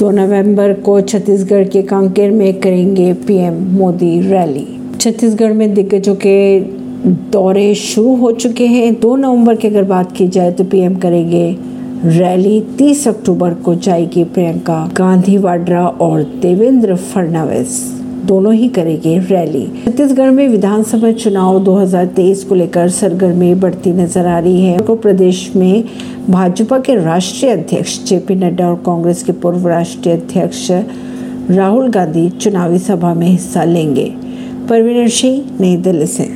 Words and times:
दो 0.00 0.10
नवंबर 0.10 0.72
को 0.74 1.00
छत्तीसगढ़ 1.00 1.66
के 1.68 1.80
कांकेर 1.82 2.30
में 2.30 2.60
करेंगे 2.60 3.12
पीएम 3.26 3.54
मोदी 3.78 4.20
रैली। 4.20 4.66
छत्तीसगढ़ 5.00 5.52
में 5.52 5.74
दिग्गजों 5.74 6.14
के 6.14 6.60
दौरे 7.32 7.74
शुरू 7.74 8.14
हो 8.16 8.30
चुके 8.32 8.66
हैं। 8.66 8.94
दो 9.00 9.14
नवंबर 9.16 9.56
की 9.56 9.68
अगर 9.68 9.84
बात 9.84 10.12
की 10.12 10.28
जाए 10.28 10.52
तो 10.52 10.64
पीएम 10.64 10.96
करेंगे 10.96 11.44
रैली। 12.06 12.60
30 12.78 13.06
अक्टूबर 13.08 13.54
को 13.54 13.74
जाएगी 13.74 14.24
प्रियंका 14.24 14.84
गांधी, 14.96 15.38
वाड्रा 15.38 15.86
और 15.86 16.22
देवेंद्र 16.42 16.96
फडणवीस। 16.96 17.80
दोनों 18.26 18.52
ही 18.54 18.68
करेंगे 18.68 19.18
रैली। 19.20 19.66
छत्तीसगढ़ 19.84 20.30
में 20.30 20.48
विधानसभा 20.48 21.10
चुनाव 21.12 21.58
2023 21.64 22.44
को 22.44 22.54
लेकर 22.54 22.88
सरगर्मी 22.88 23.54
बढ़ती 23.54 23.92
नज़र 23.92 24.26
आ 24.26 24.38
रही 24.38 24.60
है। 24.60 24.78
को 24.78 24.94
प्रदेश 24.96 25.50
में 25.56 25.84
भाजपा 26.28 26.78
के 26.78 26.94
राष्ट्रीय 27.04 27.52
अध्यक्ष, 27.52 28.04
जेपी 28.04 28.34
नड्डा 28.34 28.68
और 28.68 28.82
कांग्रेस 28.86 29.22
के 29.22 29.32
पूर्व 29.32 29.68
राष्ट्रीय 29.68 30.14
अध्यक्ष 30.14 30.70
राहुल 31.50 31.88
गांधी 31.88 32.30
चुनावी 32.30 32.78
सभा 32.78 33.14
में 33.14 33.26
हिस्सा 33.26 33.64
लेंगे। 33.64 34.14
परवीन 34.68 35.08
सिंह, 35.08 35.44
नई 35.60 35.76
दिल्ली 35.76 36.06
से। 36.06 36.28